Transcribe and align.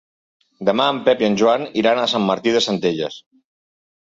Demà 0.69 0.87
en 0.93 1.01
Pep 1.07 1.21
i 1.23 1.27
en 1.27 1.37
Joan 1.41 1.67
iran 1.83 2.01
a 2.01 2.07
Sant 2.15 2.27
Martí 2.31 2.55
de 2.57 2.63
Centelles. 2.69 3.21